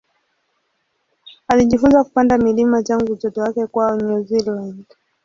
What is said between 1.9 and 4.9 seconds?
kupanda milima tangu utoto wake kwao New Zealand.